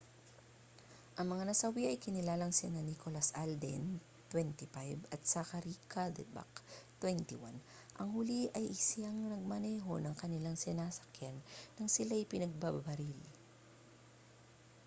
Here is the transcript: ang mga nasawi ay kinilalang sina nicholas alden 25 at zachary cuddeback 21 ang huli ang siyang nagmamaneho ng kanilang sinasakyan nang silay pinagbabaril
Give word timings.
ang 1.17 1.27
mga 1.33 1.43
nasawi 1.53 1.83
ay 1.87 2.01
kinilalang 2.05 2.49
sina 2.55 2.81
nicholas 2.89 3.29
alden 3.45 3.83
25 4.33 4.65
at 5.13 5.21
zachary 5.33 5.75
cuddeback 5.93 6.49
21 7.05 7.53
ang 8.01 8.09
huli 8.15 8.41
ang 8.55 8.65
siyang 8.87 9.17
nagmamaneho 9.29 9.93
ng 10.01 10.15
kanilang 10.21 10.57
sinasakyan 10.59 11.37
nang 11.77 11.85
silay 11.95 12.23
pinagbabaril 12.31 13.13